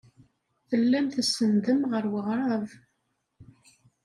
[0.69, 2.67] Tellam tsenndem ɣer weɣrab.